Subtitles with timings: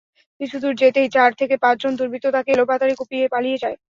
[0.41, 3.77] কিছুদূর যেতেই চার থেকে পাঁচজন দুর্বৃত্ত তাঁকে এলোপাতাড়ি কুপিয়ে পালিয়ে যায়।